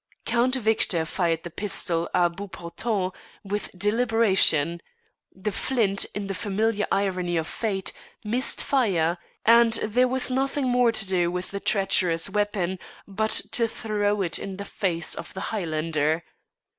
Count 0.25 0.55
Victor 0.55 1.05
fired 1.05 1.43
the 1.43 1.51
pistol 1.51 2.09
à 2.15 2.35
bout 2.35 2.51
portant 2.51 3.13
with 3.43 3.69
deliberation; 3.77 4.81
the 5.31 5.51
flint, 5.51 6.07
in 6.15 6.25
the 6.25 6.33
familiar 6.33 6.87
irony 6.91 7.37
of 7.37 7.45
fate, 7.45 7.93
missed 8.25 8.63
fire, 8.63 9.19
and 9.45 9.73
there 9.73 10.07
was 10.07 10.31
nothing 10.31 10.67
more 10.67 10.91
to 10.91 11.05
do 11.05 11.29
with 11.29 11.51
the 11.51 11.59
treacherous 11.59 12.31
weapon 12.31 12.79
but 13.07 13.29
to 13.51 13.67
throw 13.67 14.23
it 14.23 14.39
in 14.39 14.57
the 14.57 14.65
face 14.65 15.13
of 15.13 15.35
the 15.35 15.39
Highlander. 15.53 16.23